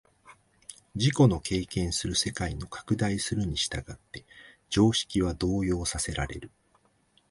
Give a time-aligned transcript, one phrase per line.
[0.95, 4.25] 自己の経験する世界の拡大するに従って
[4.67, 6.49] 常識は動揺させられる。